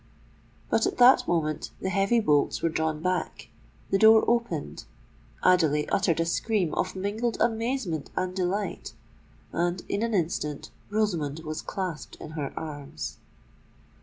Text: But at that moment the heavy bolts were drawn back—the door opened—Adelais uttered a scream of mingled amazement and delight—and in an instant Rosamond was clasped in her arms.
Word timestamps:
But 0.71 0.87
at 0.87 0.97
that 0.97 1.27
moment 1.27 1.69
the 1.79 1.91
heavy 1.91 2.19
bolts 2.19 2.63
were 2.63 2.69
drawn 2.69 3.03
back—the 3.03 3.99
door 3.99 4.23
opened—Adelais 4.27 5.85
uttered 5.91 6.19
a 6.19 6.25
scream 6.25 6.73
of 6.73 6.95
mingled 6.95 7.37
amazement 7.39 8.09
and 8.17 8.35
delight—and 8.35 9.83
in 9.87 10.01
an 10.01 10.15
instant 10.15 10.71
Rosamond 10.89 11.41
was 11.41 11.61
clasped 11.61 12.15
in 12.15 12.31
her 12.31 12.51
arms. 12.57 13.19